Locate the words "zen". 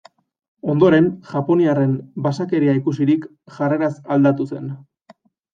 4.55-4.77